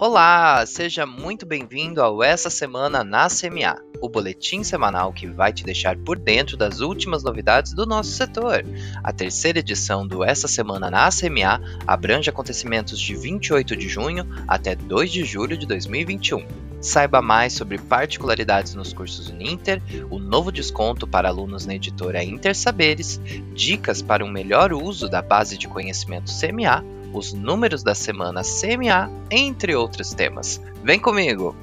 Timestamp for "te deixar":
5.52-5.96